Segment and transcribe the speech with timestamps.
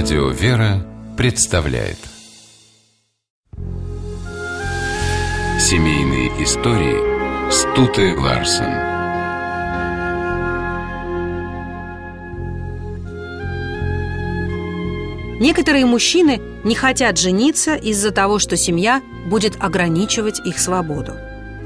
[0.00, 1.98] Радио «Вера» представляет
[5.58, 8.62] Семейные истории Стуты Ларсен
[15.40, 21.14] Некоторые мужчины не хотят жениться из-за того, что семья будет ограничивать их свободу.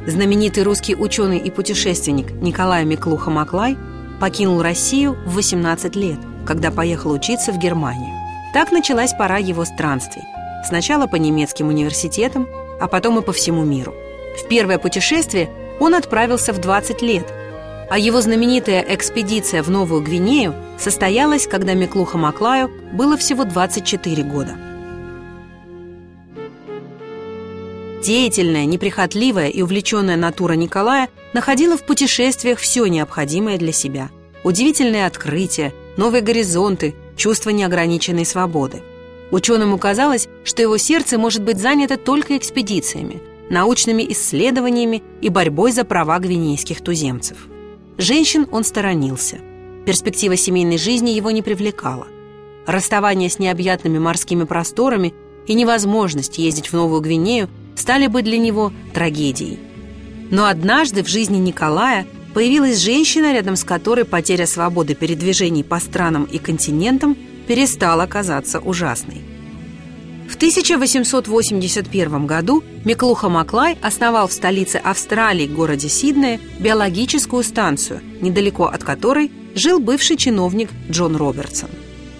[0.07, 3.76] Знаменитый русский ученый и путешественник Николай Миклуха-Маклай
[4.18, 8.21] покинул Россию в 18 лет, когда поехал учиться в Германию.
[8.52, 10.22] Так началась пора его странствий.
[10.64, 12.48] Сначала по немецким университетам,
[12.80, 13.94] а потом и по всему миру.
[14.36, 17.32] В первое путешествие он отправился в 20 лет,
[17.90, 24.56] а его знаменитая экспедиция в Новую Гвинею состоялась, когда Миклуха Маклаю было всего 24 года.
[28.03, 34.11] Деятельная, неприхотливая и увлеченная натура Николая находила в путешествиях все необходимое для себя.
[34.42, 38.83] Удивительные открытия, новые горизонты, чувство неограниченной свободы.
[39.31, 45.84] Ученому казалось, что его сердце может быть занято только экспедициями, научными исследованиями и борьбой за
[45.84, 47.48] права гвинейских туземцев.
[47.98, 49.39] Женщин он сторонился.
[49.87, 52.06] Перспектива семейной жизни его не привлекала.
[52.67, 55.15] Расставание с необъятными морскими просторами
[55.47, 59.59] и невозможность ездить в Новую Гвинею стали бы для него трагедией.
[60.31, 66.25] Но однажды в жизни Николая появилась женщина, рядом с которой потеря свободы передвижений по странам
[66.25, 67.16] и континентам
[67.47, 69.22] перестала казаться ужасной.
[70.28, 78.83] В 1881 году Миклуха Маклай основал в столице Австралии, городе Сиднее, биологическую станцию, недалеко от
[78.83, 81.69] которой жил бывший чиновник Джон Робертсон.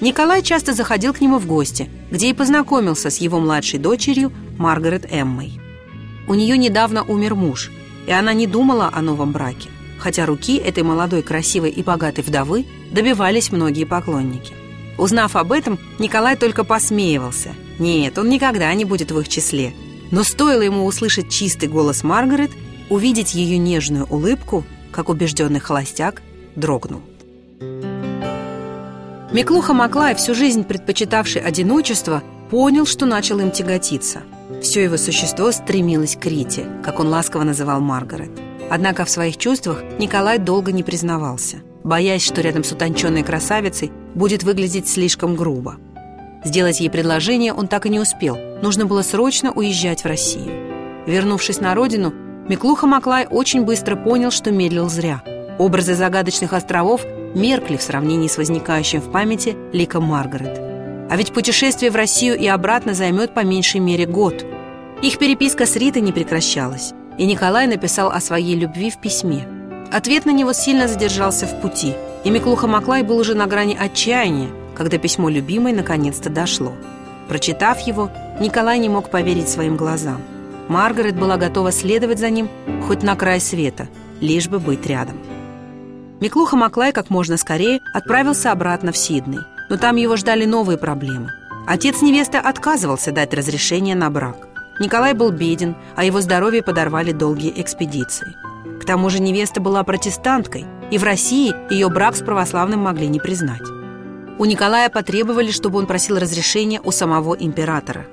[0.03, 5.07] Николай часто заходил к нему в гости, где и познакомился с его младшей дочерью Маргарет
[5.11, 5.59] Эммой.
[6.29, 7.71] У нее недавно умер муж,
[8.07, 9.71] и она не думала о новом браке,
[10.03, 14.53] хотя руки этой молодой, красивой и богатой вдовы добивались многие поклонники.
[14.99, 17.55] Узнав об этом, Николай только посмеивался.
[17.79, 19.73] Нет, он никогда не будет в их числе.
[20.11, 22.51] Но стоило ему услышать чистый голос Маргарет,
[22.91, 26.21] увидеть ее нежную улыбку, как убежденный холостяк
[26.57, 27.03] дрогнул.
[29.33, 34.23] Миклуха Маклай, всю жизнь предпочитавший одиночество, понял, что начал им тяготиться.
[34.61, 38.33] Все его существо стремилось к Рите, как он ласково называл Маргарет.
[38.75, 44.45] Однако в своих чувствах Николай долго не признавался, боясь, что рядом с утонченной красавицей будет
[44.45, 45.77] выглядеть слишком грубо.
[46.43, 48.39] Сделать ей предложение он так и не успел.
[48.63, 51.05] Нужно было срочно уезжать в Россию.
[51.07, 52.15] Вернувшись на родину,
[52.49, 55.23] Миклуха Маклай очень быстро понял, что медлил зря.
[55.59, 57.05] Образы загадочных островов
[57.35, 60.59] меркли в сравнении с возникающим в памяти ликом Маргарет.
[61.11, 64.47] А ведь путешествие в Россию и обратно займет по меньшей мере год.
[65.03, 69.47] Их переписка с Ритой не прекращалась, и Николай написал о своей любви в письме.
[69.93, 74.49] Ответ на него сильно задержался в пути, и Миклуха Маклай был уже на грани отчаяния,
[74.75, 76.73] когда письмо любимой наконец-то дошло.
[77.29, 80.21] Прочитав его, Николай не мог поверить своим глазам.
[80.69, 82.49] Маргарет была готова следовать за ним
[82.87, 83.89] хоть на край света,
[84.21, 85.19] лишь бы быть рядом.
[86.21, 91.33] Миклуха Маклай как можно скорее отправился обратно в Сидней, но там его ждали новые проблемы.
[91.67, 94.49] Отец невесты отказывался дать разрешение на брак.
[94.83, 98.35] Николай был беден, а его здоровье подорвали долгие экспедиции.
[98.81, 103.21] К тому же невеста была протестанткой, и в России ее брак с православным могли не
[103.21, 103.63] признать.
[104.41, 108.07] У Николая потребовали, чтобы он просил разрешения у самого императора.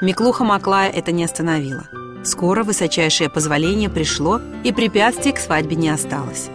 [0.00, 1.88] Миклуха Маклая это не остановило.
[2.22, 6.50] Скоро высочайшее позволение пришло, и препятствий к свадьбе не осталось.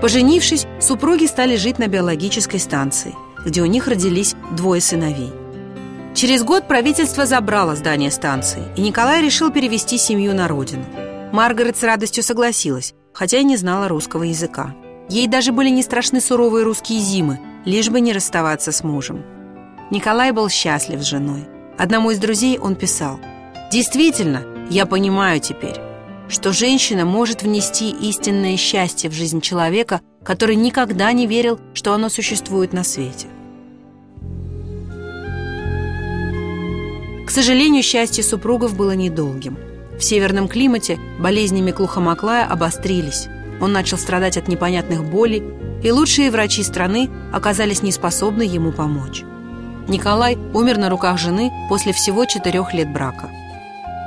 [0.00, 5.32] Поженившись, супруги стали жить на биологической станции, где у них родились двое сыновей.
[6.22, 10.84] Через год правительство забрало здание станции, и Николай решил перевести семью на родину.
[11.32, 14.72] Маргарет с радостью согласилась, хотя и не знала русского языка.
[15.08, 19.24] Ей даже были не страшны суровые русские зимы, лишь бы не расставаться с мужем.
[19.90, 21.48] Николай был счастлив с женой.
[21.76, 23.18] Одному из друзей он писал
[23.72, 25.80] «Действительно, я понимаю теперь,
[26.28, 32.08] что женщина может внести истинное счастье в жизнь человека, который никогда не верил, что оно
[32.08, 33.26] существует на свете.
[37.32, 39.58] Сожалению, счастье супругов было недолгим.
[39.98, 43.28] В северном климате болезни Миклуха-Маклая обострились.
[43.60, 45.42] Он начал страдать от непонятных болей,
[45.82, 49.22] и лучшие врачи страны оказались неспособны ему помочь.
[49.88, 53.30] Николай умер на руках жены после всего четырех лет брака–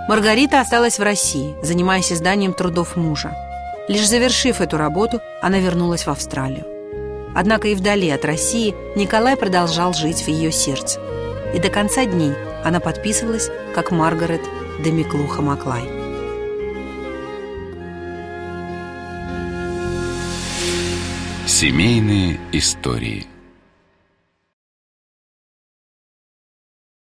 [0.08, 3.36] Маргарита осталась в России, занимаясь изданием трудов мужа.
[3.88, 6.66] Лишь завершив эту работу, она вернулась в Австралию.
[7.36, 11.00] Однако и вдали от России Николай продолжал жить в ее сердце.
[11.56, 12.34] И до конца дней
[12.66, 14.42] она подписывалась как Маргарет
[14.84, 15.84] де Миклуха Маклай.
[21.46, 23.28] Семейные истории–